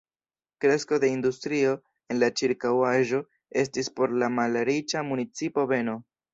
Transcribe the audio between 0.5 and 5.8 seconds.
Kresko de industrio en la ĉirkaŭaĵo estis por la malriĉa municipo